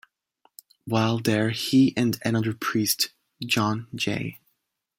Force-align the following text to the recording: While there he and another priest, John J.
While 0.85 1.19
there 1.19 1.51
he 1.51 1.95
and 1.95 2.17
another 2.25 2.53
priest, 2.53 3.09
John 3.45 3.85
J. 3.93 4.39